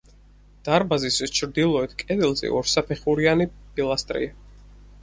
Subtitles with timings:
[0.69, 4.39] დარბაზის ჩრდილოეთ კედელზე ორსაფეხურიანი პილასტრია.